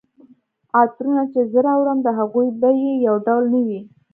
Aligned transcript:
عطرونه 0.81 1.23
چي 1.31 1.41
زه 1.51 1.59
راوړم 1.67 1.99
د 2.03 2.07
هغوی 2.19 2.47
بیي 2.61 2.89
یو 3.07 3.15
ډول 3.25 3.43
نه 3.53 3.59
وي 3.67 3.79